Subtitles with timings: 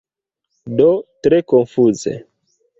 [0.79, 0.89] Do
[1.23, 2.13] tre konfuze.